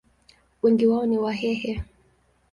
Wengi 0.61 0.85
wao 0.87 1.05
ni 1.05 1.17
Wahehe. 1.17 1.83